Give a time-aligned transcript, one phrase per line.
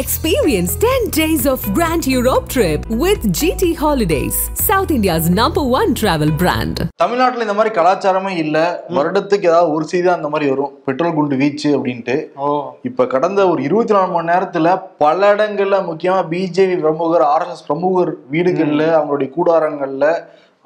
[0.00, 6.30] Experience 10 days of Grand Europe trip with GT Holidays, South India's number one travel
[6.38, 6.80] brand.
[6.96, 8.84] தமிழ்நாட்டுல இந்த மாதிரி கலாச்சாரமே இல்ல.
[8.88, 10.78] வருடத்துக்கு ஏதாவது ஒரு செய்தி அந்த மாதிரி வரும்.
[10.84, 12.26] பெட்ரோல் குண்டு வீச்சு அப்படின்ட்டு.
[12.36, 12.70] ஓ.
[12.82, 18.82] இப்ப கடந்த ஒரு இருபத்தி நாலு மணி நேரத்துல பல இடங்கள்ல முக்கியமா பிஜேபி பிரமுகர் ஆர்எஸ்எஸ் பிரமுகர் வீடுகள்ல
[18.98, 20.18] அவங்களுடைய கூடாரங்கள்ல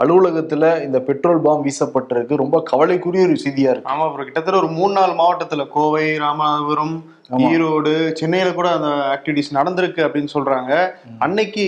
[0.03, 2.35] அலுவலகத்துல இந்த பெட்ரோல் பாம் வீசப்பட்டிருக்கு.
[2.37, 3.93] ரொம்ப கவலைக்குரிய ஒரு செய்தியா இருக்கு.
[3.93, 7.03] ஆமா ப்ரோ கிட்டத்தட்ட ஒரு மூணு நாலு மாவட்டத்துல கோவை ராமநாதபுரம்
[7.49, 10.73] ஈரோடு சென்னையில கூட அந்த ஆக்டிவிட்டிஸ் நடந்திருக்கு அப்படின்னு சொல்றாங்க.
[11.19, 11.65] அன்னைக்கு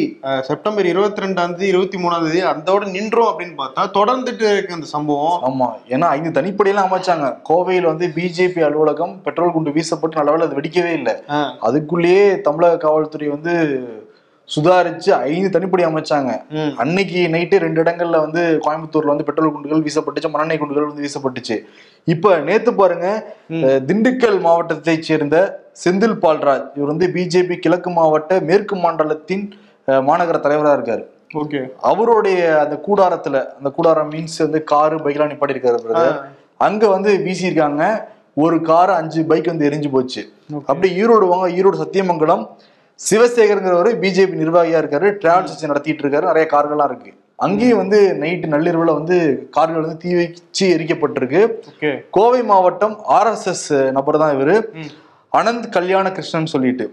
[0.49, 5.39] செப்டம்பர் இருபத்தி ரெண்டாம் தேதி இருபத்தி மூணாம் தேதி அதோட நின்றோம் அப்படின்னு பார்த்தா தொடர்ந்துட்டு இருக்கு அந்த சம்பவம்.
[5.49, 5.69] ஆமா.
[5.95, 7.29] ஏன்னா ஐந்து தனிப்படையெல்லாம் அமைச்சாங்க.
[7.51, 11.15] கோவையில் வந்து பிஜேபி அலுவலகம் பெட்ரோல் குண்டு வீசப்பட்டு நல்ல அது வெடிக்கவே இல்லை.
[11.69, 13.55] அதுக்குள்ளேயே தமிழக காவல்துறை வந்து
[14.55, 16.31] சுதாரிச்சு ஐந்து தனிப்படை அமைச்சாங்க.
[16.83, 21.57] அன்னைக்கு நைட்டு ரெண்டு இடங்கள்ல வந்து கோயம்புத்தூர்ல வந்து பெட்ரோல் குண்டுகள் வீசப்பட்டுச்சு மண்ணெண்ணெய் குண்டுகள் வந்து வீசப்பட்டுச்சு.
[22.15, 23.09] இப்ப நேத்து பாருங்க
[23.89, 25.37] திண்டுக்கல் மாவட்டத்தை சேர்ந்த
[25.85, 26.67] செந்தில் பால்ராஜ்.
[26.77, 29.45] இவர் வந்து பிஜேபி கிழக்கு மாவட்ட மேற்கு மண்டலத்தின்
[30.09, 31.05] மாநகர தலைவரா இருக்காரு.
[31.41, 31.61] ஓகே.
[31.91, 36.11] அவருடைய அந்த கூடாரத்துல அந்த கூடாரம் மீன்ஸ் வந்து காரு பைக்லாம் நிப்பாட்டி இருக்காரு.
[36.67, 37.85] அங்க வந்து வீசியிருக்காங்க.
[38.43, 40.23] ஒரு கார் அஞ்சு பைக் வந்து எரிஞ்சு போச்சு.
[40.71, 42.45] அப்படி ஈரோடு வாங்க ஈரோடு சத்தியமங்கலம்
[43.09, 45.09] சிவசேகருங்கிறவர் பிஜேபி நிர்வாகியா இருக்காரு.
[45.23, 46.27] டிராவல்ஸ் நடத்திட்டு இருக்காரு.
[46.31, 47.11] நிறைய கார்கள்லாம் இருக்கு.
[47.45, 49.17] அங்கேயும் வந்து நைட்டு நள்ளிரவுல வந்து
[49.57, 51.43] கார்கள் வந்து தீ வச்சு எரிக்கப்பட்டிருக்கு.
[52.17, 54.57] கோவை மாவட்டம் ஆர்எஸ்எஸ் நபர் தான் இவரு.
[55.33, 56.85] அனந்த் கல்யாண கிருஷ்ணன் சொல்லிட்டு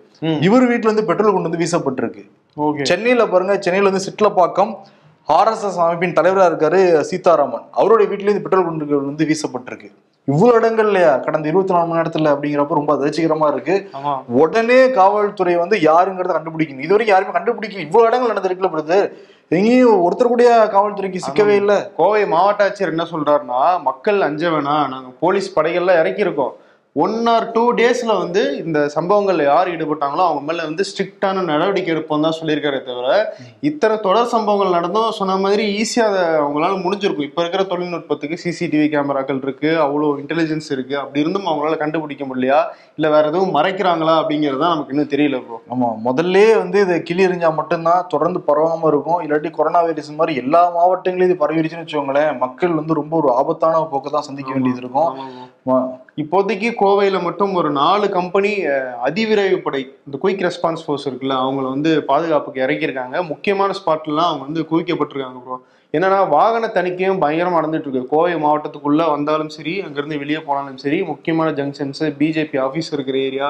[0.47, 2.23] இவர் வீட்டுல வந்து பெட்ரோல் கொண்டு வந்து வீசப்பட்டிருக்கு.
[2.65, 4.71] ஓகே சென்னையில பாருங்க சென்னையில வந்து சிட்லப்பாக்கம்
[5.35, 7.63] ஆர்எஸ்எஸ் அமைப்பின் தலைவரா இருக்காரு சீதாராமன்.
[7.71, 9.89] அவருடைய வீட்டுல இருந்து பெட்ரோல் குண்டுகள் வந்து வீசப்பட்டிருக்கு.
[10.25, 11.11] இவ்வளவு இடங்கள்லயா?
[11.25, 13.75] கடந்த இருபத்தி நாலு மணி நேரத்துல அப்படிங்கிறப்ப ரொம்ப அதிர்ச்சிகரமா இருக்கு.
[14.27, 16.85] உடனே காவல்துறை வந்து யாருங்கிறத கண்டுபிடிக்கணும்.
[16.85, 17.85] இது வரைக்கும் யாருமே கண்டுபிடிக்கல.
[17.87, 19.07] இவ்வளவு இடங்கள் நடந்திருக்குல்ல பிரதர்.
[19.57, 21.73] எங்கேயும் ஒருத்தர் கூட காவல்துறைக்கு சிக்கவே இல்ல.
[21.97, 24.87] கோவை மாவட்ட ஆட்சியர் என்ன சொல்றாருன்னா மக்கள் அஞ்ச வேணாம்.
[24.93, 26.55] நாங்க போலீஸ் படைகள்லாம் இறக்கியிருக்கோம்.
[27.03, 32.23] ஒன் ஆர் டூ டேஸ்ல வந்து இந்த சம்பவங்கள்ல யார் ஈடுபட்டாங்களோ அவங்க மேல வந்து ஸ்ட்ரிக்டான நடவடிக்கை எடுப்போம்
[32.25, 33.07] தான் சொல்லியிருக்காரே தவிர
[33.69, 37.27] இத்தனை தொடர் சம்பவங்கள் நடந்தும் சொன்ன மாதிரி ஈஸியா அதை அவங்களால முடிஞ்சிருக்கும்.
[37.29, 40.95] இப்ப இருக்கிற தொழில்நுட்பத்துக்கு சிசிடிவி கேமராக்கள் இருக்கு அவ்வளோ இன்டெலிஜென்ஸ் இருக்கு.
[41.01, 42.59] அப்படி இருந்தும் அவங்களால கண்டுபிடிக்க முடியலையா?
[42.97, 44.15] இல்ல வேற எதுவும் மறைக்கிறாங்களா?
[44.23, 48.87] அப்படிங்கறது தான் நமக்கு இன்னும் தெரியல ப்ரோ ஆமா முதல்ல வந்து இது கிளி எறிஞ்சா மட்டும்தான் தொடர்ந்து பரவாம
[48.93, 49.21] இருக்கும்.
[49.27, 54.17] இல்லாட்டி கொரோனா வைரஸ் மாதிரி எல்லா மாவட்டங்களையும் இது பரவிடுச்சுன்னு வச்சுக்கோங்களேன் மக்கள் வந்து ரொம்ப ஒரு ஆபத்தான போக்கு
[54.17, 55.11] தான் சந்திக்க வேண்டியது இருக்கும்.
[56.21, 58.51] இப்போதைக்கு கோவையில் மட்டும் ஒரு நாலு கம்பெனி
[59.07, 63.17] அதிவிரைவு படை இந்த குயிக் ரெஸ்பான்ஸ் ஃபோர்ஸ் இருக்குல்ல அவங்கள வந்து பாதுகாப்புக்கு இறக்கியிருக்காங்க.
[63.31, 65.57] முக்கியமான ஸ்பாட்லாம் அவங்க வந்து குவிக்கப்பட்டிருக்காங்க ப்ரோ
[65.93, 71.51] என்னன்னா வாகன தணிக்கையும் பயங்கரமாக நடந்துட்டு இருக்கு கோவை மாவட்டத்துக்குள்ளே வந்தாலும் சரி அங்கேருந்து வெளியே போனாலும் சரி முக்கியமான
[71.59, 73.49] ஜங்ஷன்ஸு பிஜேபி ஆஃபீஸ் இருக்கிற ஏரியா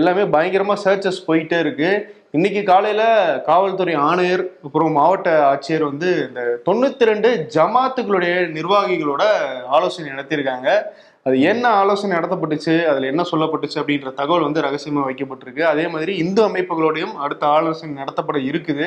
[0.00, 1.90] எல்லாமே பயங்கரமாக சர்ச்சஸ் போயிட்டே இருக்கு.
[2.36, 3.08] இன்னைக்கு காலையில்
[3.48, 9.24] காவல்துறை ஆணையர் அப்புறம் மாவட்ட ஆட்சியர் வந்து இந்த தொண்ணூத்தி ரெண்டு ஜமாத்துகளுடைய நிர்வாகிகளோட
[9.76, 10.70] ஆலோசனை நடத்தியிருக்காங்க.
[11.26, 15.62] அது என்ன ஆலோசனை நடத்தப்பட்டுச்சு அதுல என்ன சொல்லப்பட்டுச்சு அப்படின்ற தகவல் வந்து ரகசியமா வைக்கப்பட்டிருக்கு.
[15.70, 18.86] அதே மாதிரி இந்து அமைப்புகளோடையும் அடுத்த ஆலோசனை நடத்தப்பட இருக்குது.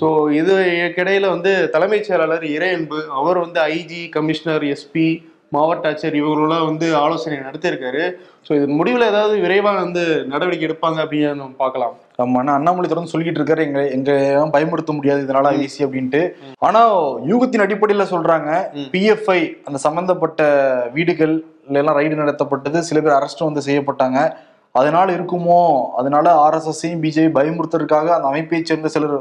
[0.00, 0.06] ஸோ
[0.40, 0.54] இது
[0.98, 5.08] கிடையில வந்து தலைமைச் செயலாளர் இறையன்பு அவர் வந்து ஐஜி கமிஷனர் எஸ்பி
[5.56, 8.02] மாவட்ட ஆட்சியர் இவங்களோட வந்து ஆலோசனை நடத்தியிருக்காரு.
[8.46, 10.02] ஸோ இது முடிவில் ஏதாவது விரைவாக வந்து
[10.32, 11.94] நடவடிக்கை எடுப்பாங்க அப்படின்னு நம்ம பார்க்கலாம்.
[12.24, 13.64] ஆமா ஆனா அண்ணாமலை தொடர்ந்து சொல்லிட்டு இருக்காரு.
[13.68, 14.10] எங்க எங்க
[14.54, 15.20] பயமுறுத்த முடியாது.
[15.26, 16.22] இதனால ஈஸி அப்படின்ட்டு.
[16.68, 16.82] ஆனா
[17.32, 18.50] யூகத்தின் அடிப்படையில சொல்றாங்க.
[18.94, 20.42] பிஎஃப்ஐ அந்த சம்பந்தப்பட்ட
[20.96, 21.34] வீடுகள்
[21.80, 22.80] எல்லாம் ரைடு நடத்தப்பட்டது.
[22.88, 24.18] சில பேர் அரெஸ்டும் வந்து செய்யப்பட்டாங்க.
[24.74, 25.60] அதனால இருக்குமோ?
[26.00, 29.14] அதனால ஆர்எஸ்எஸ்ஸையும் பிஜேபி பயமுறுத்துறதுக்காக அந்த அமைப்பை சேர்ந்த சிலர்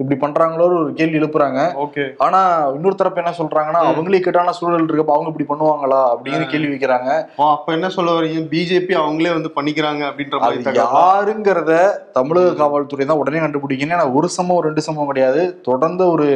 [0.00, 1.60] இப்படி பண்றாங்களோ ஒரு கேள்வி எழுப்புறாங்க.
[1.84, 2.04] ஓகே.
[2.26, 2.40] ஆனா
[2.74, 7.08] இன்னொரு தரப்பு என்ன சொல்றாங்கன்னா அவங்களே கேட்டான சூழல் இருக்கப்ப அவங்க இப்படி பண்ணுவாங்களா அப்படின்னு கேள்வி வைக்கிறாங்க.
[7.36, 8.42] அப்ப என்ன சொல்ல வரீங்க?
[8.54, 11.72] பிஜேபி அவங்களே வந்து பண்ணிக்கிறாங்க அப்படின்ற மாதிரி யாருங்கிறத
[12.12, 13.96] தமிழக காவல்துறை தான் உடனே கண்டுபிடிக்கணும்.
[13.98, 15.42] ஏன்னா ஒரு சம்பவம் ரெண்டு சம்பவம் கிடையாது.
[15.62, 16.28] தொடர்ந்து ஒரு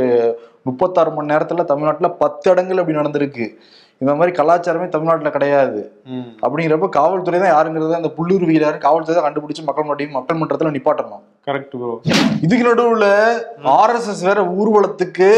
[0.62, 3.46] முப்பத்தாறு மணி நேரத்துல தமிழ்நாட்டுல பத்து இடங்கள் அப்படி நடந்திருக்கு.
[4.02, 5.80] இந்த மாதிரி கலாச்சாரமே தமிழ்நாட்டுல கிடையாது.
[6.44, 11.22] அப்படிங்கிறப்ப காவல்துறை தான் யாருங்கிறத அந்த புள்ளுருவியில் யாரு காவல்துறை தான் கண்டுபிடிச்சு மக்கள் மட்டியும் மக்கள் மன்றத்துல நிப்பாட்டணும்.
[11.48, 11.94] கரெக்ட் ப்ரோ
[12.46, 13.06] இதுக்கு நடுவுல
[13.80, 15.28] ஆர்எஸ்எஸ் வேற ஊர்வலத்துக்கு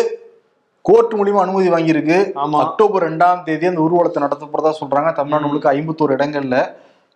[0.89, 2.19] கோர்ட் மூலியமா அனுமதி வாங்கியிருக்கு.
[2.65, 5.11] அக்டோபர் ரெண்டாம் தேதி அந்த ஊர்வலத்தை நடத்த போறதா சொல்றாங்க.
[5.17, 6.59] தமிழ்நாடு முழுக்க ஐம்பத்தோரு இடங்கள்ல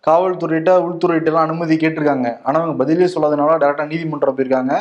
[0.07, 2.29] காவல்துறையிட்ட உள்துறையிட்ட எல்லாம் அனுமதி கேட்டிருக்காங்க.
[2.45, 4.75] ஆனா அவங்க பதிலே சொல்லாதனால டேரக்டா நீதிமன்றம் போயிருக்காங்க.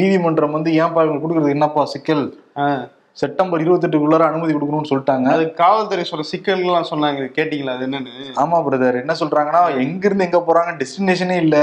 [0.00, 1.54] நீதிமன்றம் வந்து ஏன்பா இவங்க கொடுக்கறது?
[1.56, 2.24] என்னப்பா சிக்கல்.
[3.20, 5.26] செப்டம்பர் இருபத்தெட்டுக்குள்ளார அனுமதி கொடுக்கணும்னு சொல்லிட்டாங்க.
[5.34, 7.74] அது காவல்துறை சொல்ற சிக்கல்கள்லாம் சொன்னாங்க கேட்டீங்களா?
[7.76, 8.14] அது என்னன்னு?
[8.44, 11.58] ஆமா பிரதர் என்ன சொல்றாங்கன்னா எங்க இருந்து எங்க போறாங்க டெஸ்டினேஷனே இல்ல.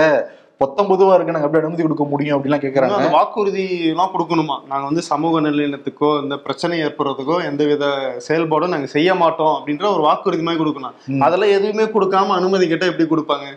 [0.61, 1.33] பத்தொன்பதுவா இருக்கு.
[1.35, 2.97] நாங்க எப்படி அனுமதி கொடுக்க முடியும் அப்படிலாம் கேக்குறாங்க.
[2.97, 3.63] அந்த வாக்குறுதி
[3.93, 4.57] எல்லாம் கொடுக்கணுமா?
[4.71, 7.85] நாங்க வந்து சமூக நல்லிணத்துக்கோ இந்த பிரச்சனை ஏற்படுறதுக்கோ எந்தவித
[8.27, 13.07] செயல்பாடும் நாங்க செய்ய மாட்டோம் அப்படின்ற ஒரு வாக்குறுதி மாதிரி கொடுக்கணும் அதெல்லாம் எதுவுமே கொடுக்காம அனுமதி கேட்டா எப்படி
[13.13, 13.47] கொடுப்பாங்க?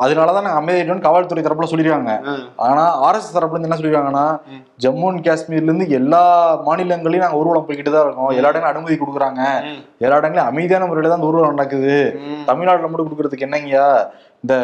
[0.00, 2.12] அதனாலதான் நாங்க அமைதியாயிட்டோம் காவல்துறை தரப்புல சொல்லிருக்காங்க.
[2.26, 2.34] ஆ.
[2.56, 4.24] ஆனா ஆர்எஸ் தரப்புல இருந்து என்ன சொல்லிருக்காங்கன்னா
[4.78, 6.22] ஜம்மு அண்ட் காஷ்மீர்ல இருந்து எல்லா
[6.66, 8.30] மாநிலங்களையும் நாங்க ஊர்வலம் போய்கிட்டு தான் இருக்கோம்.
[8.30, 9.42] எல்லா இடங்களும் அனுமதி கொடுக்குறாங்க.
[9.98, 11.96] எல்லா இடங்களையும் அமைதியான முறையில தான் இந்த ஊர்வலம் நடக்குது.
[12.44, 13.86] தமிழ்நாட்டுல மட்டும் கொடுக்கறதுக்கு என்னங்கய்யா?
[14.40, 14.54] இந்த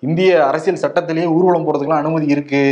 [0.00, 2.64] இந்திய அரசியல் சட்டத்திலேயே ஊர்வலம் போறதுக்குலாம் அனுமதி இருக்கு.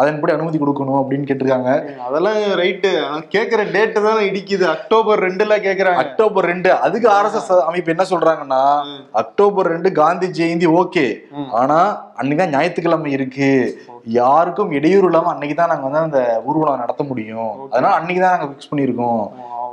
[0.00, 1.70] அதன்படி அனுமதி கொடுக்கணும் அப்படின்னு கேட்டிருக்காங்க.
[2.06, 2.90] அதெல்லாம் ரைட்டு.
[3.04, 4.64] ஆனா கேக்குற டேட்டு தானே இடிக்குது.
[4.74, 6.02] அக்டோபர் ரெண்டுல கேக்குறாங்க.
[6.04, 8.62] அக்டோபர் ரெண்டு அதுக்கு ஆர்எஸ்எஸ் அமைப்பு என்ன சொல்றாங்கன்னா
[9.22, 11.06] அக்டோபர் ரெண்டு காந்தி ஜெயந்தி ஓகே.
[11.60, 11.78] ஆனா
[12.20, 13.50] அன்னைக்குதான் ஞாயிற்றுக்கிழமை இருக்கு.
[14.20, 17.52] யாருக்கும் இடையூறு இல்லாம அன்னைக்கு தான் நாங்க வந்து அந்த ஊர்வலம் நடத்த முடியும்.
[17.70, 19.22] அதனால அன்னைக்கு தான் நாங்க பிக்ஸ் பண்ணியிருக்கோம்.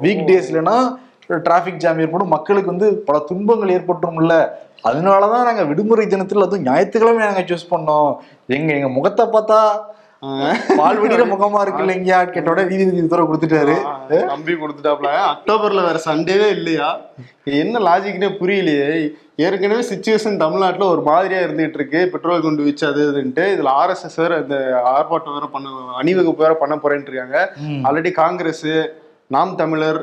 [0.04, 0.78] வீக் டேஸ்லனா
[1.48, 2.34] டிராபிக் ஜாம் ஏற்படும்.
[2.36, 4.36] மக்களுக்கு வந்து பல துன்பங்கள் ஏற்பட்டுரும்ல.
[4.90, 8.10] அதனாலதான் நாங்க விடுமுறை தினத்துல அதுவும் ஞாயிற்றுக்கிழமை நாங்க சூஸ் பண்ணோம்.
[8.58, 9.60] எங்க எங்க முகத்தை பார்த்தா
[10.80, 13.76] பால் வெடிக்கிற முகமா இருக்கு இல்லைங்கயா கேட்டோட நீதிபதி உத்தரவு கொடுத்துட்டாரு.
[14.32, 15.10] நம்பி கொடுத்துட்டாப்ல.
[15.32, 16.90] அக்டோபர்ல வேற சண்டேவே இல்லையா?
[17.62, 18.88] என்ன லாஜிக்னே புரியலையே.
[19.46, 23.46] ஏற்கனவே சுச்சுவேஷன் தமிழ்நாட்டுல ஒரு மாதிரியா இருந்துகிட்டு இருக்கு பெட்ரோல் கொண்டு வச்சு அது இதுன்ட்டு.
[23.56, 24.58] இதுல ஆர்எஸ்எஸ் வேற இந்த
[24.96, 25.70] ஆர்ப்பாட்டம் வேற பண்ண
[26.02, 27.40] அணிவகுப்பு வேற பண்ண போறேன்ட்டு இருக்காங்க.
[27.88, 28.68] ஆல்ரெடி காங்கிரஸ்
[29.36, 30.02] நாம் தமிழர்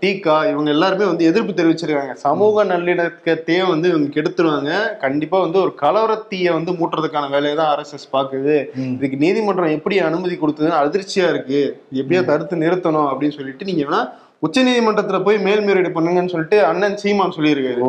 [0.00, 2.12] தீகா இவங்க எல்லாருமே வந்து எதிர்ப்பு தெரிவிச்சிருக்காங்க.
[2.12, 4.98] சமூக நல்லிணக்கத்தையே வந்து இவங்க கெடுத்துருவாங்க.
[4.98, 8.56] கண்டிப்பா வந்து ஒரு கலவரத்தீய வந்து மூட்டுறதுக்கான வேலையை தான் ஆர்எஸ்எஸ் பாக்குது.
[8.96, 11.82] இதுக்கு நீதிமன்றம் எப்படி அனுமதி கொடுத்ததுன்னு அதிர்ச்சியா இருக்கு.
[11.92, 14.02] எப்படியா தடுத்து நிறுத்தணும் அப்படின்னு சொல்லிட்டு நீங்க வேணா
[14.40, 17.80] உச்ச நீதிமன்றத்துல போய் மேல்முறையீடு பண்ணுங்கன்னு சொல்லிட்டு அண்ணன் சீமான் சொல்லியிருக்காரு.
[17.80, 17.88] ஓ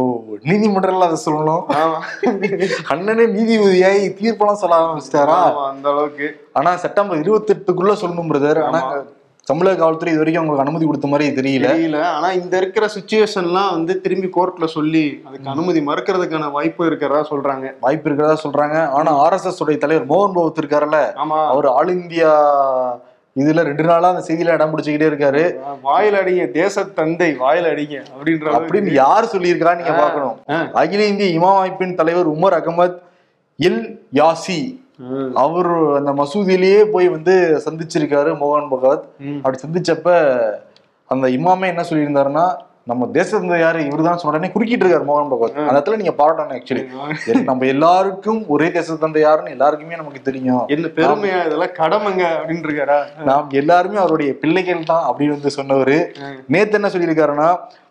[0.50, 1.63] நீதிமன்றம்ல அதை சொல்லணும்.
[2.94, 5.40] அண்ணனே நீதிபதியாய் தீர்ப்பெல்லாம் சொல்ல ஆரம்பிச்சிட்டாரா?
[5.72, 6.48] அந்த அளவுக்கு.
[6.54, 8.63] ஆனா செப்டம்பர் இருபத்தி எட்டுக்குள்ள சொல்லணும் பிரதர்.
[8.63, 8.81] ஆனா.
[9.50, 11.68] தமிழக காவல்துறை இது வரைக்கும் உங்களுக்கு அனுமதி கொடுத்த மாதிரி தெரியல.
[11.74, 12.00] தெரியல.
[12.16, 17.68] ஆனா இந்த இருக்கிற சுச்சுவேஷன்லாம் வந்து திரும்பி கோர்ட்ல சொல்லி அதுக்கு அனுமதி மறுக்கிறதுக்கான வாய்ப்பு இருக்கிறதா சொல்றாங்க.
[17.86, 18.80] வாய்ப்பு இருக்கிறதா சொல்றாங்க.
[19.00, 21.40] ஆனா ஆர்எஸ்எஸ் உடைய தலைவர் மோகன் பகவத் இருக்காருல்ல ஆமா.
[21.54, 22.31] அவர் ஆல் இந்தியா
[23.36, 25.44] இதுல ரெண்டு நாளா அந்த செய்தியில இடம் பிடிச்சுக்கிட்டே இருக்காரு.
[25.81, 30.38] வாயில் அடிங்க தேச தந்தை வாயில் அடிங்க அப்படின்ற அப்படின்னு யார் சொல்லியிருக்கா நீங்க பாக்கணும்.
[30.81, 32.98] அகில இந்திய இமாம் அமைப்பின் தலைவர் உமர் அகமத்
[33.60, 33.81] எல்
[34.19, 34.60] யாசி
[35.36, 37.36] அவர் அந்த மசூதியிலேயே போய் வந்து
[37.66, 39.06] சந்திச்சிருக்காரு மோகன் பகவத்.
[39.38, 40.07] அப்படி சந்திச்சப்ப
[41.10, 42.48] அந்த இமாமே என்ன சொல்லியிருந்தாருன்னா
[42.84, 46.84] நம்ம தேசத்துல யாரு இவர்தான் சொன்ன உடனே குறுக்கிட்டு இருக்காரு மோகன் பகவத் அந்த இடத்துல நீங்க பாராட்டணும் ஆக்சுவலி
[47.44, 50.63] நம்ம எல்லாருக்கும் ஒரே தேச தந்தை யாருன்னு எல்லாருக்குமே நமக்கு தெரியும்.
[50.68, 55.98] என்ன பெருமையா இதெல்லாம் கடமைங்க அப்படின்னு இருக்காரா நாம் எல்லாருமே அவருடைய பிள்ளைகள் தான் அப்படின்னு வந்து சொன்னவரு.
[56.48, 57.50] நேத்து என்ன சொல்லியிருக்காருன்னா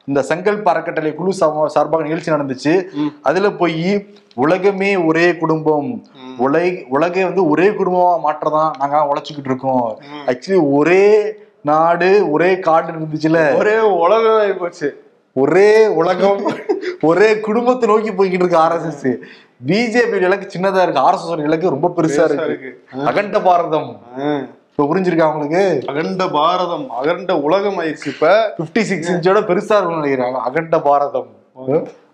[0.08, 2.84] இந்த சங்கல்ப அறக்கட்டளை குழு சார்பா- சார்பாக நிகழ்ச்சி நடந்துச்சு.
[3.22, 6.06] அதுல போய் உலகமே ஒரே குடும்பம்.
[6.38, 9.98] உலக உலகை வந்து ஒரே குடும்பமா மாற்றதான் நாங்க உழைச்சிக்கிட்டு இருக்கோம்.
[10.26, 15.04] ஆக்சுவலி ஒரே நாடு ஒரே காடு இருந்துச்சுல ஒரே உலகம் ஆகி போச்சு.
[15.32, 16.52] ஒரே உலகம்
[17.00, 19.16] ஒரே குடும்பத்தை நோக்கி போய்கிட்டு இருக்கு ஆர்எஸ்எஸ்
[19.66, 21.00] பிஜேபி இலக்கு சின்னதா இருக்கு.
[21.00, 22.84] ஆர்எஸ்எஸ் இலக்கு ரொம்ப பெருசா இருக்கு.
[23.04, 24.00] அகண்ட பாரதம்.
[24.78, 25.60] இப்ப புரிஞ்சிருக்கா உங்களுக்கு?
[25.86, 28.26] அகண்ட பாரதம் அகண்ட உலகம் ஆயிடுச்சு இப்ப.
[28.58, 31.30] பிப்டி சிக்ஸ் இன்ச்சோட பெருசா இருக்கும்னு நினைக்கிறாங்க அகண்ட பாரதம்.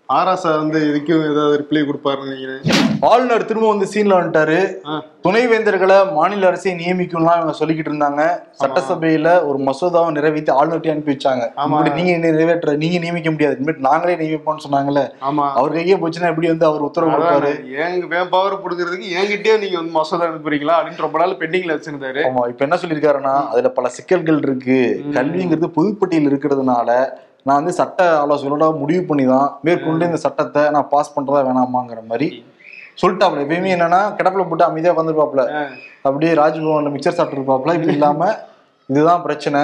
[0.09, 2.57] ஆராசா வந்து இதுக்கும் ஏதாவது ரிப்ளை கொடுப்பாருன்னு
[3.09, 4.57] ஆளுநர் திரும்ப வந்து சீன்ல வந்துட்டாரு.
[5.25, 8.23] துணைவேந்தர்களை மாநில அரசை நியமிக்கும்லாம் இவங்க சொல்லிக்கிட்டு இருந்தாங்க.
[8.61, 11.43] சட்டசபையில ஒரு மசோதாவை நிறைவேற்றி ஆளுநர்கிட்ட அனுப்பி வச்சாங்க.
[11.97, 13.57] நீங்க நிறைவேற்ற நீங்க நியமிக்க முடியாது.
[13.59, 15.03] இனிமேட்டு நாங்களே நியமிப்போம்னு சொன்னாங்கல்ல.
[15.29, 15.47] ஆமா.
[15.59, 17.51] அவர் கையே போச்சுன்னா எப்படி வந்து அவர் உத்தரவு கொடுப்பாரு?
[17.87, 22.23] எங்க வே பவர் கொடுக்கறதுக்கு என்கிட்டயே நீங்க வந்து மசோதா அனுப்புறீங்களா அப்படின்னு ரொம்ப நாள் பெண்டிங்ல வச்சிருந்தாரு.
[22.31, 22.43] ஆமா.
[22.53, 24.81] இப்ப என்ன சொல்லியிருக்காருன்னா அதுல பல சிக்கல்கள் இருக்கு.
[25.17, 26.91] கல்விங்கிறது பொதுப்பட்டியல் இருக்கிறதுனால
[27.45, 32.27] நான் வந்து சட்ட ஆலோசனையோட முடிவு பண்ணி தான் மேற்கொண்டு இந்த சட்டத்தை நான் பாஸ் பண்றதா வேணாமாங்கிற மாதிரி
[33.01, 35.43] சொல்லிட்டாப்ல எப்பயுமே என்னன்னா கிடப்புல போட்டு அமைதியா உட்காந்துருப்பாப்ல
[36.03, 38.29] அப்படியே ராஜ்பவன்ல மிக்சர் சாப்பிட்டு இருப்பாப்ல இப்படி இல்லாம
[38.89, 39.61] இதுதான் பிரச்சனை.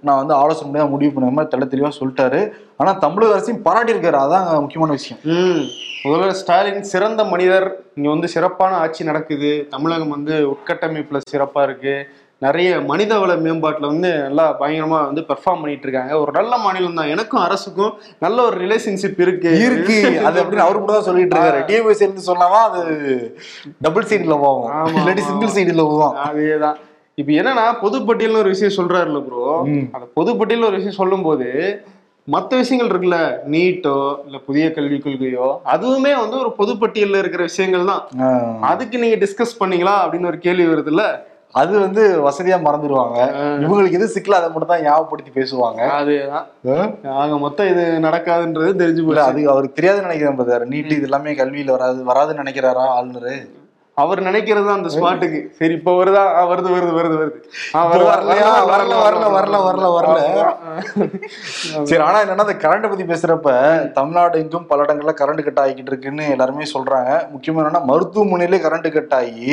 [0.00, 2.52] நான் வந்து ஆலோசனை தான் முடிவு பண்ண மாதிரி தெள்ள தெளிவா சொல்லிட்டாரு.
[2.76, 5.20] ஆனா தமிழக அரசையும் பாராட்டியிருக்காரு அதான் அங்க முக்கியமான விஷயம்.
[5.24, 5.60] ம்.
[6.04, 7.66] முதல்வர் ஸ்டாலின் சிறந்த மனிதர்.
[7.96, 9.68] இங்க வந்து சிறப்பான ஆட்சி நடக்குது.
[9.70, 11.94] தமிழகம் வந்து உட்கட்டமைப்புல சிறப்பா இருக்கு.
[12.44, 17.12] நிறைய மனிதவள மேம்பாட்டுல வந்து நல்லா பயங்கரமா வந்து பெர்ஃபார்ம் பண்ணிட்டு இருக்காங்க ஒரு நல்ல மாநிலம் தான்.
[17.14, 19.52] எனக்கும் அரசுக்கும் நல்ல ஒரு ரிலேஷன்ஷிப் இருக்கு.
[19.64, 19.98] இருக்கு.
[20.26, 21.60] அது அப்படின்னு அவரு கூட தான் சொல்லிட்டு இருக்காரு.
[21.68, 22.82] டிஎம்எஸ் இருந்து சொன்னாவா அது
[23.80, 24.52] டபுள் சைடுல ஆமா,
[24.94, 25.24] இல்லாட்டி.
[25.28, 26.78] சிங்கிள் சைடுல போகும் அதேதான்.
[27.18, 29.42] இப்ப என்னன்னா பொதுப்பட்டியல்னு ஒரு விஷயம் சொல்றாருல ப்ரோ.
[29.92, 31.48] அந்த பொதுப்பட்டியல் ஒரு விஷயம் சொல்லும்போது
[32.28, 33.16] மத்த விஷயங்கள் இருக்குல்ல
[33.52, 33.94] நீட்டோ
[34.26, 38.02] இல்ல புதிய கல்விக் கொள்கையோ அதுவுமே வந்து ஒரு பொதுப்பட்டியல்ல இருக்கிற விஷயங்கள் தான்.
[38.64, 39.94] அதுக்கு நீங்க டிஸ்கஸ் பண்ணீங்களா?
[40.02, 41.04] அப்படின்னு ஒரு கேள்வி வருதுல்ல.
[41.54, 43.18] அது வந்து வசதியா மறந்துடுவாங்க.
[43.64, 45.80] இவங்களுக்கு எது சிக்கல அதை மட்டும் தான் ஞாபகப்படுத்தி பேசுவாங்க.
[45.98, 46.46] அதேதான்.
[47.22, 49.28] ஆக மொத்தம் இது நடக்காதுன்றது தெரிஞ்சு போச்சு.
[49.30, 53.34] அது அவருக்கு தெரியாதுன்னு நினைக்கிறேன் பிரதர் நீட் இது எல்லாமே கல்வியில வராது வராதுன்னு நினைக்கிறாரா ஆளுநரு?
[53.96, 55.40] அவர் நினைக்கிறது அந்த ஸ்பாட்டுக்கு.
[55.58, 56.22] சரி இப்ப வருதா?
[56.52, 57.38] வருது வருது வருது வருது?
[57.74, 58.14] வரல,
[58.70, 58.94] வரல,
[59.34, 60.18] வரல, வரல, வரல.
[61.90, 63.52] சரி ஆனா என்னன்னா இந்த கரண்ட் பத்தி பேசுறப்ப
[63.98, 67.12] தமிழ்நாடு எங்கும் பல இடங்கள்ல கரண்ட் கட் ஆகிக்கிட்டு இருக்குன்னு எல்லாருமே சொல்றாங்க.
[67.36, 69.48] முக்கியமா என்னன்னா மருத்துவமனையிலே கரண்ட் கட் ஆகி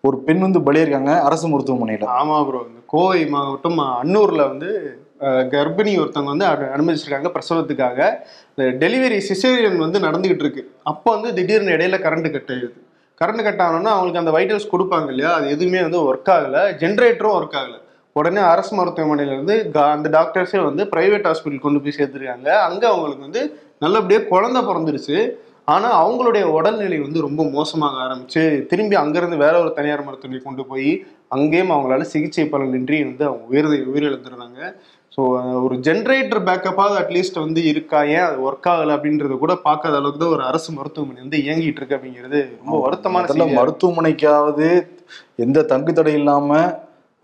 [0.00, 2.06] ஒரு பெண் வந்து பலியிருக்காங்க அரசு மருத்துவமனையில.
[2.20, 8.14] ஆமா ப்ரோ இந்த கோவை மாவட்டம் அன்னூர்ல வந்து கர்ப்பிணி ஒருத்தவங்க வந்து அனு- அனுமதிச்சிருக்காங்க பிரசவத்துக்காக.
[8.56, 10.70] இந்த டெலிவரி சிசேரியன் வந்து நடந்துகிட்டு இருக்கு.
[10.82, 12.86] அப்போ வந்து திடீர்னு இடையில கரண்ட் கட் ஆயிடுது.
[13.24, 15.34] கரண்ட் கட் ஆனோன்னா அவங்களுக்கு அந்த வைட்டல்ஸ் கொடுப்பாங்க இல்லையா?
[15.34, 16.76] அது எதுவுமே வந்து ஒர்க் ஆகல.
[16.82, 17.80] ஜென்ரேட்டரும் ஒர்க் ஆகல.
[18.12, 22.48] உடனே அரசு மருத்துவமனையிலேருந்து அந்த டாக்டர்ஸே வந்து பிரைவேட் ஹாஸ்பிட்டல் கொண்டு போய் சேர்த்துருக்காங்க.
[22.48, 25.32] அங்கே அவங்களுக்கு வந்து நல்லபடியாக குழந்த பிறந்துருச்சு.
[25.68, 30.90] ஆனா அவங்களுடைய உடல்நிலை வந்து ரொம்ப மோசமாக ஆரம்பிச்சு திரும்பி அங்கிருந்து வேற ஒரு தனியார் மருத்துவமனை கொண்டு போய்
[31.28, 34.60] அங்கேயும் அவங்களால சிகிச்சை பலனின்றி வந்து அவங்க உயிர் உயிரிழந்துடுறாங்க
[35.12, 35.22] ஸோ
[35.62, 40.34] ஒரு ஜென்ரேட்டர் பேக்கப்பாவது அட்லீஸ்ட் வந்து இருக்கா ஏன் அது ஒர்க் ஆகல அப்படின்றத கூட பார்க்காத அளவுக்கு தான்
[40.34, 43.24] ஒரு அரசு மருத்துவமனை வந்து இயங்கிட்டு இருக்கு அப்படிங்கிறது ரொம்ப வருத்தமான.
[43.58, 44.68] மருத்துவமனைக்காவது
[45.38, 46.50] எந்த தங்கு தடை இல்லாம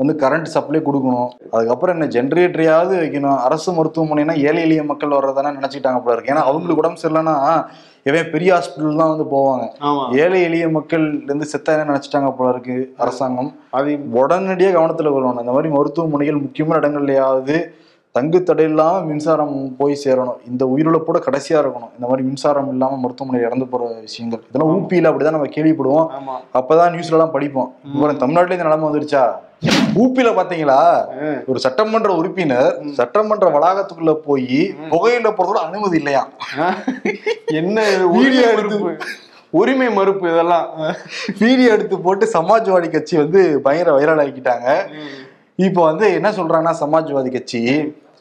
[0.01, 1.29] வந்து கரண்ட் சப்ளை கொடுக்கணும்.
[1.55, 3.39] அதுக்கப்புறம் என்ன ஜென்ரேட்டரையாவது வைக்கணும்.
[3.47, 6.33] அரசு மருத்துவமனைனா ஏழை எளிய மக்கள் வர்றதானே நினைச்சிட்டாங்க போல இருக்கு.
[6.35, 7.37] ஏன்னா அவங்களுக்கு உடம்பு சரியில்லைன்னா
[8.09, 9.67] இவன் பெரிய ஹாஸ்பிட்டல் தான் வந்து போவாங்க.
[10.23, 13.53] ஏழை எளிய மக்கள் இருந்து செத்தா என்ன நினைச்சிட்டாங்க போல இருக்கு அரசாங்கம்.
[13.79, 15.45] அது உடனடியாக கவனத்துல கொள்ளணும்.
[15.45, 17.57] இந்த மாதிரி மருத்துவமனைகள் முக்கியமான இடங்கள்லயாவது
[18.17, 20.37] தங்கு தடை இல்லாம மின்சாரம் போய் சேரணும்.
[20.51, 21.93] இந்த உயிரிழப்போட கடைசியா இருக்கணும்.
[21.97, 24.43] இந்த மாதிரி மின்சாரம் இல்லாம மருத்துவமனை இறந்து போற விஷயங்கள்.
[24.49, 26.07] இதெல்லாம் ஊப்பியில அப்படிதான் நம்ம கேள்விப்படுவோம்.
[26.59, 27.71] அப்பதான் நியூஸ்ல எல்லாம் படிப்போம்.
[27.95, 29.25] இப்போ தமிழ்நாட்டுல இந்த நிலைமை வந்துருச்சா?
[30.03, 30.79] ஊப்பில பாத்தீங்களா?
[31.51, 34.61] ஒரு சட்டமன்ற உறுப்பினர் சட்டமன்ற வளாகத்துக்குள்ள போய்
[34.93, 36.23] புகையில போறதோட அனுமதி இல்லையா?
[37.61, 37.87] என்ன
[38.19, 38.95] உரிமை மறுப்பு.
[39.63, 40.69] உரிமை மறுப்பு இதெல்லாம்.
[41.43, 44.71] வீடியோ எடுத்து போட்டு சமாஜ்வாடி கட்சி வந்து பயங்கர வைரல் ஆக்கிட்டாங்க
[45.67, 47.61] இப்போ வந்து என்ன சொல்றாங்கன்னா சமாஜ்வாதி கட்சி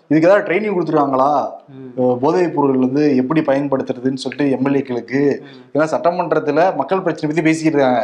[0.09, 1.29] இதுக்கு ஏதாவது ட்ரைனிங் கொடுத்துருவாங்களா
[2.23, 5.21] போதைப் பொருள் வந்து எப்படி பயன்படுத்துறதுன்னு சொல்லிட்டு எம்எல்ஏக்களுக்கு.
[5.73, 8.03] ஏன்னா சட்டமன்றத்துல மக்கள் பிரச்சனை பத்தி பேசிக்கிட்டு இருக்காங்க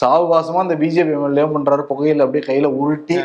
[0.00, 3.16] சாவுவாசமா அந்த பிஜேபி எம்எல்ஏ பண்றாரு புகையில அப்படியே கையில உருட்டி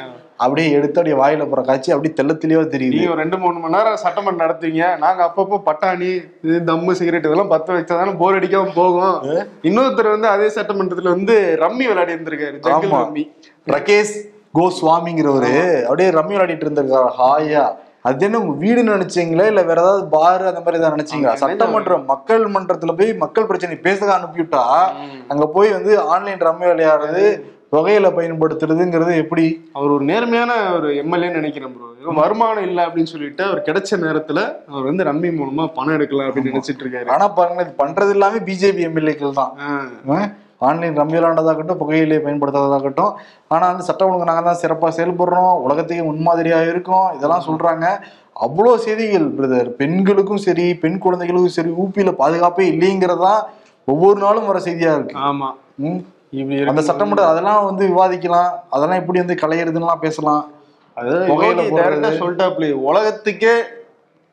[0.43, 2.95] அப்படியே எடுத்து அப்படியே வாயில போற காட்சி அப்படியே தெளிவா தெரியுது.
[3.01, 4.85] நீங்க ரெண்டு மூணு மணி நேரம் சட்டமன்றம் நடத்துவீங்க.
[5.03, 6.09] நாங்க அப்பப்போ பட்டாணி
[6.47, 9.15] இது தம்மு சிகரெட் இதெல்லாம் பத்த வச்சாதானே போர் அடிக்காம போகும்.
[9.69, 12.59] இன்னொருத்தர் வந்து அதே சட்டமன்றத்துல வந்து ரம்மி விளையாடி இருந்திருக்காரு.
[12.73, 13.25] ரம்மி.
[13.75, 14.15] ரகேஷ்
[14.59, 15.55] கோஸ்வாமிங்கிறவரு
[15.85, 17.65] அப்படியே ரம்மி விளையாடிட்டு இருந்திருக்காரு ஹாயா.
[18.05, 19.45] அது என்ன உங்க வீடு நினைச்சீங்களா?
[19.51, 21.31] இல்ல வேற ஏதாவது பார் அந்த மாதிரி ஏதாவது நினைச்சீங்களா?
[21.31, 21.53] அங்க என்ன?
[21.55, 24.63] சட்டமன்ற மக்கள் மன்றத்துல போய் மக்கள் பிரச்சனை பேச அனுப்பிவிட்டா
[25.33, 27.25] அங்க போய் வந்து ஆன்லைன் ரம்மி விளையாடுறது
[27.73, 29.45] புகையில பயன்படுத்துறதுங்கிறது எப்படி?
[29.77, 34.39] அவர் ஒரு நேர்மையான ஒரு எம்எல்ஏன்னு நினைக்கிறேன் ப்ரோ வருமானம் இல்ல அப்படின்னு சொல்லிட்டு அவர் கிடைச்ச நேரத்துல
[34.71, 37.07] அவர் வந்து ரம்மி மூலமா பணம் எடுக்கலாம் அப்படின்னு நினைச்சிட்டு இருக்காரு.
[37.15, 39.53] ஆனா பாருங்க இது பண்றது எல்லாமே பிஜேபி எம்எல்ஏக்கள் தான்.
[40.61, 43.13] ஆன்லைன் ரம்மி விளையாண்டதாகட்டும் புகையிலை பயன்படுத்தாததாகட்டும்.
[43.47, 45.61] ஆனா வந்து சட்ட ஒழுங்கு நாங்க தான் சிறப்பா செயல்படுறோம்.
[45.61, 47.13] உலகத்துக்கு முன்மாதிரியா இருக்கோம்.
[47.13, 47.85] இதெல்லாம் சொல்றாங்க.
[48.35, 53.35] அவ்வளோ செய்திகள் பிரதர் பெண்களுக்கும் சரி பெண் குழந்தைகளுக்கும் சரி ஊப்பியில பாதுகாப்பே இல்லைங்கிறதா
[53.87, 55.15] ஒவ்வொரு நாளும் வர செய்தியா இருக்கு.
[55.15, 55.49] ஆமா.
[55.77, 56.01] ம்.
[56.31, 56.81] இப்படி அந்த.
[56.81, 58.51] சட்டமன்ற அதெல்லாம் வந்து விவாதிக்கலாம்.
[58.69, 60.43] அதெல்லாம் எப்படி வந்து களையிறதுலாம் பேசலாம்.
[60.97, 63.55] டைரக்டா சொல்லிட்டாப்ல உலகத்துக்கே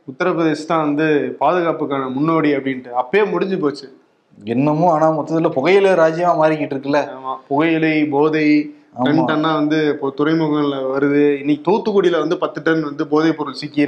[0.09, 2.91] உத்தரப்பிரதேஷ் தான் வந்து பாதுகாப்புக்கான முன்னோடி அப்படின்ட்டு.
[2.93, 3.87] அப்பயே முடிஞ்சு போச்சு.
[4.39, 7.01] என்னமோ ஆனா மொத்தத்துல புகையில ராஜ்யமா மாறிக்கிட்டு இருக்குல்ல?
[7.51, 8.47] புகையிலை போதை.
[9.05, 11.23] டன் டன்னா வந்து இப்போ துறைமுகங்கள்ல வருது.
[11.43, 13.81] இன்னைக்கு தூத்துக்குடியில வந்து பத்து டன் வந்து போதைப் பொருள் சிக்கி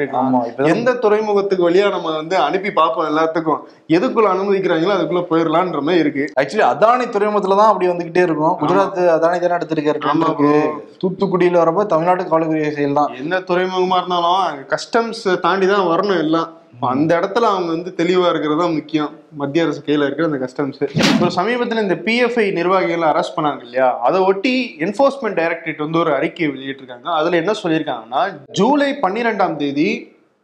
[0.50, 3.60] இப்ப எந்த துறைமுகத்துக்கு வழியா நம்ம வந்து அனுப்பி பார்ப்போம் எல்லாத்துக்கும்?
[3.96, 6.24] எதுக்குள்ள அனுமதிக்கிறாங்களோ அதுக்குள்ள போயிடலான்ற மாதிரி இருக்கு.
[6.40, 8.54] ஆக்சுவலி அதானி துறைமுகத்துல தான் அப்படி வந்துகிட்டே இருக்கும்.
[8.62, 10.00] குஜராத் அதானி தானே எடுத்திருக்காரு.
[11.02, 13.12] தூத்துக்குடியில வரப்ப தமிழ்நாட்டு காவல்துறை செயல் தான்.
[13.22, 16.48] எந்த துறைமுகமா இருந்தாலும் கஸ்டம்ஸ் தாண்டி தான் வரணும் எல்லாம்.
[16.94, 19.12] அந்த இடத்துல அவங்க வந்து தெளிவா இருக்கிறது தான் முக்கியம்.
[19.41, 20.81] மத்திய அரசு கையில இருக்கிற அந்த கஸ்டம்ஸ்
[21.23, 23.88] ஒரு சமீபத்தில் இந்த பிஎஃப்ஐ நிர்வாகிகள் அரெஸ்ட் பண்ணாங்க இல்லையா?
[24.07, 27.09] அதை ஒட்டி என்போர்ஸ்மெண்ட் டைரக்டரேட் வந்து ஒரு அறிக்கையை வெளியிட்டிருக்காங்க.
[27.19, 28.23] அதுல என்ன சொல்லியிருக்காங்கன்னா
[28.61, 29.88] ஜூலை பன்னிரெண்டாம் தேதி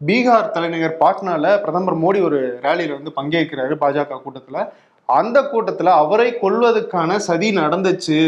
[0.06, 4.64] பீகார் தலைநகர் பாட்னால பிரதமர் மோடி ஒரு ரேலியில வந்து பங்கேற்கிறாரு பாஜக கூட்டத்துல.
[5.08, 8.18] அந்த கூட்டத்துல அவரை கொல்வதற்கான சதி நடந்துச்சு.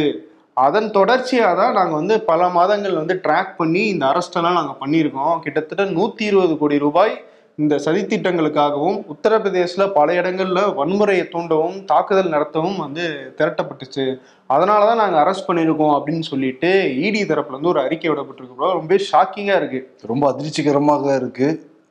[0.66, 5.36] அதன் தொடர்ச்சியாக தான் நாங்கள் வந்து பல மாதங்கள் வந்து ட்ராக் பண்ணி இந்த அரெஸ்ட் நாங்கள் பண்ணியிருக்கோம்.
[5.44, 7.14] கிட்டத்தட்ட நூற்றி இருபது கோடி ரூபாய்
[7.58, 13.04] இந்த சதித்திட்டங்களுக்காகவும் உத்தரப்பிரதேசில் பல இடங்கள்ல வன்முறையை தூண்டவும் தாக்குதல் நடத்தவும் வந்து
[13.38, 14.04] திரட்டப்பட்டுச்சு.
[14.46, 16.70] அதனால தான் நாங்கள் அரெஸ்ட் பண்ணியிருக்கோம் அப்படின்னு சொல்லிட்டு
[17.06, 18.72] இடி தரப்புல இருந்து ஒரு அறிக்கை விடப்பட்டிருக்கு.
[18.78, 19.80] ரொம்ப ஷாக்கிங்காக இருக்கு.
[20.12, 21.48] ரொம்ப அதிர்ச்சிகரமாக இருக்கு.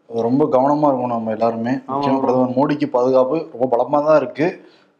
[0.09, 1.73] ரொம்ப கவனமா இருக்கணும் நம்ம எல்லாருமே.
[2.23, 4.47] பிரதமர் மோடிக்கு பாதுகாப்பு ரொம்ப பலமா தான் இருக்கு.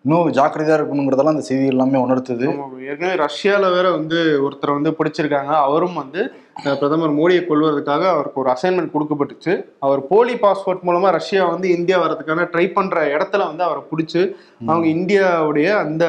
[0.05, 2.45] இன்னும் ஜாக்கிரதையா இருக்கணுங்கிறதெல்லாம் அந்த செய்தி எல்லாமே உணர்த்துது.
[2.91, 5.51] ஏற்கனவே ரஷ்யால வேற வந்து ஒருத்தர் வந்து பிடிச்சிருக்காங்க.
[5.65, 6.21] அவரும் வந்து
[6.63, 9.65] பிரதமர் மோடியை கொல்வதற்காக அவருக்கு ஒரு அசைன்மெண்ட் கொடுக்கப்பட்டுச்சு.
[9.79, 14.87] அவர் போலி பாஸ்போர்ட் மூலமா ரஷ்யா வந்து இந்தியா வரதுக்கான ட்ரை பண்ற இடத்துல வந்து அவரை பிடிச்சு அவங்க
[14.87, 16.05] இந்தியாவுடைய அந்த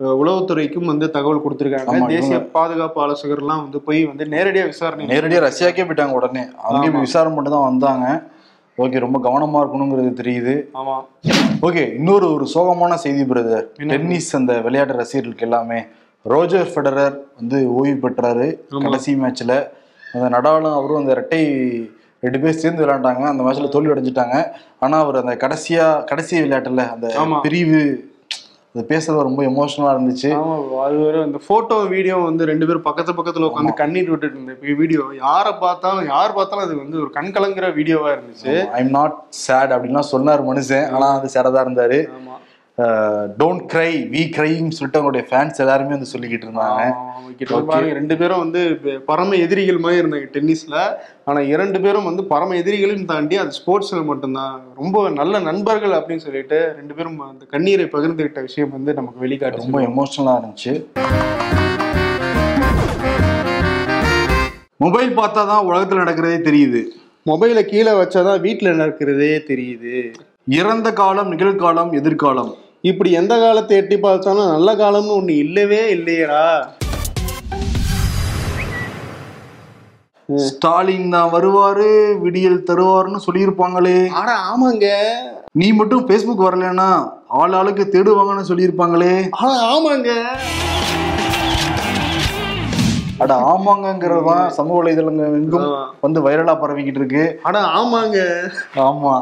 [0.00, 2.06] உளவுத்துறைக்கும் வந்து தகவல் கொடுத்திருக்காங்க.
[2.08, 6.40] தேசிய பாதுகாப்பு ஆலோசகர்லாம் வந்து போய் வந்து நேரடியா விசாரணை நேரடியா ரஷ்யாக்கே போயிட்டாங்க உடனே.
[6.40, 7.00] ஆமா.
[7.00, 8.06] விசாரணை பண்ணிட்டு தான் வந்தாங்க.
[8.82, 10.54] ஓகே ரொம்ப கவனமா இருக்கணுங்கிறது தெரியுது.
[10.74, 10.96] ஆமா.
[11.62, 13.64] ஓகே இன்னொரு ஒரு சோகமான செய்தி பிரதர்?
[13.86, 15.84] டென்னிஸ் அந்த விளையாட்டு ரசிகர்களுக்கு எல்லாமே.
[16.22, 18.58] ரோஜர் ஃபெடரர் வந்து ஓய்வு பெற்றாரு.
[18.68, 19.68] கடைசி மேட்ச்ல
[20.12, 21.42] அந்த நடாலும் அவரும் அந்த ரெட்டை
[22.20, 23.22] ரெண்டு பேர் சேர்ந்து விளையாண்டாங்க.
[23.22, 24.50] அந்த மேட்ச்ல தோல்வி அடைஞ்சிட்டாங்க.
[24.78, 27.14] ஆனா அவர் அந்த கடைசியா கடைசி விளையாட்டுல அந்த.
[27.42, 28.11] பிரிவு
[28.74, 30.28] அது பேசுறது ரொம்ப எமோஷனலா இருந்துச்சு.
[30.84, 35.02] அது ஒரு அந்த போட்டோ வீடியோ வந்து ரெண்டு பேரும் பக்கத்து பக்கத்துல உட்காந்து கண்ணீர் விட்டுட்டு இருந்த வீடியோ
[35.24, 38.54] யாரை பார்த்தாலும் யார் பார்த்தாலும் அது வந்து ஒரு கண் கலங்குற வீடியோவா இருந்துச்சு.
[38.80, 40.86] ஐம் நாட் சேட் அப்படின்லாம் சொன்னார் மனுஷன்.
[40.94, 41.98] ஆனா அது சேடா தான் இருந்தாரு.
[42.18, 42.36] ஆமா.
[43.40, 46.84] டோன்ட் கிரை வி கிரைன்னு சொல்லிட்டு அவங்களுடைய ஃபேன்ஸ் எல்லாருமே வந்து சொல்லிக்கிட்டு இருந்தாங்க.
[47.98, 48.60] ரெண்டு பேரும் வந்து
[49.10, 50.76] பரம எதிரிகள் மாதிரி இருந்தாங்க டென்னிஸ்ல.
[51.28, 54.56] ஆனா இரண்டு பேரும் வந்து பரம எதிரிகளையும் தாண்டி அது ஸ்போர்ட்ஸ்ல மட்டும்தான்.
[54.80, 59.82] ரொம்ப நல்ல நண்பர்கள் அப்படின்னு சொல்லிட்டு ரெண்டு பேரும் அந்த கண்ணீரை பகிர்ந்துகிட்ட விஷயம் வந்து நமக்கு வெளிக்காட்டு ரொம்ப
[59.90, 60.74] எமோஷனலா இருந்துச்சு.
[64.84, 66.82] மொபைல் பார்த்தா தான் உலகத்துல நடக்கிறதே தெரியுது.
[67.30, 69.96] மொபைலை கீழே வச்சாதான் வீட்டுல நடக்கிறதே தெரியுது.
[70.58, 72.48] இறந்த காலம் நிகழ்காலம் எதிர்காலம்.
[72.90, 76.46] இப்படி எந்த காலத்தை எட்டி பார்த்தாலும் நல்ல காலம்னு ஒண்ணு இல்லவே இல்லையடா.
[80.46, 81.88] ஸ்டாலின் தான் வருவாரு
[82.24, 83.96] விடியல் தருவாருன்னு சொல்லியிருப்பாங்களே.
[84.20, 84.88] ஆனா ஆமாங்க.
[85.60, 86.90] நீ மட்டும் ஃபேஸ்புக் வரலன்னா
[87.40, 89.14] ஆள் ஆளுக்கு தேடுவாங்கன்னு சொல்லியிருப்பாங்களே.
[89.42, 90.10] ஆனா ஆமாங்க.
[93.22, 95.66] அட ஆமாங்கிறது தான் சமூக வலைதளங்கள் எங்கும்
[96.04, 97.24] வந்து வைரலா பரவிக்கிட்டு இருக்கு.
[97.48, 98.18] ஆனா ஆமாங்க.
[98.86, 99.14] ஆமா.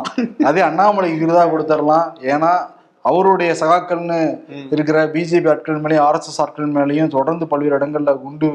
[0.51, 2.07] அதே அண்ணாமலைக்கு விருதா கொடுத்துடலாம்.
[2.35, 2.53] ஏன்னா
[3.05, 4.19] அவருடைய சகாக்கள்னு
[4.75, 8.49] இருக்கிற பிஜேபி ஆட்கள் மேலேயும் ஆர்எஸ்எஸ் ஆட்கள் மேலேயும் தொடர்ந்து பல்வேறு இடங்கள்ல குண்டு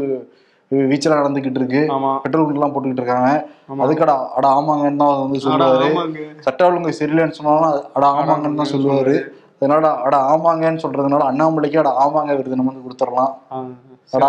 [0.91, 1.81] வீச்சலா நடந்துகிட்டு இருக்கு.
[2.23, 3.31] பெட்ரோல் குண்டுலாம் போட்டுக்கிட்டு இருக்காங்க.
[3.83, 4.05] அதுக்கு
[4.37, 5.89] அட ஆமாங்கன்னு தான் வந்து சொல்லுவாரு.
[6.45, 9.15] சட்ட ஒழுங்கு சரியில்லைன்னு சொன்னாலும் அட ஆமாங்கன்னு தான் சொல்லுவாரு.
[9.59, 13.33] அதனால அட ஆமாங்கன்னு சொல்றதுனால அண்ணாமலைக்கு அட ஆமாங்க விருது நம்ம வந்து கொடுத்துடலாம்.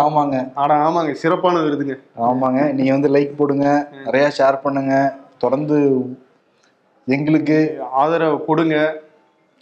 [0.01, 1.95] ஆமாங்க ஆனா ஆமாங்க சிறப்பான விருதுங்க
[2.29, 3.65] ஆமாங்க நீங்க வந்து லைக் போடுங்க
[4.05, 4.93] நிறைய ஷேர் பண்ணுங்க
[5.37, 5.77] தொடர்ந்து
[7.07, 7.57] எங்களுக்கு
[8.03, 8.77] ஆதரவு கொடுங்க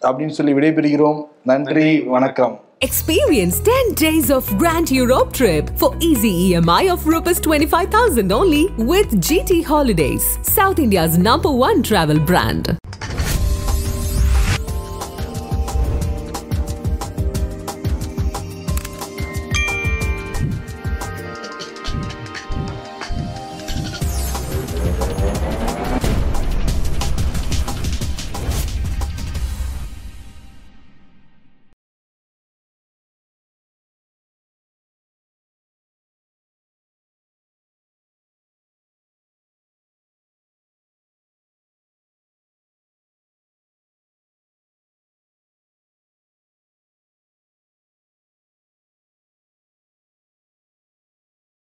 [0.02, 6.82] அப்படின்னு சொல்லி விடைபெறுகிறோம் நன்றி வணக்கம் Experience 10 days of Grand Europe trip for easy EMI
[6.94, 12.66] of Rs 25,000 only with GT Holidays, South India's number one travel brand.